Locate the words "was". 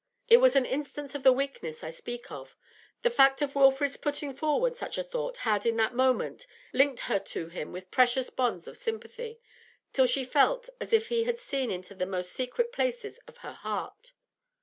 0.37-0.55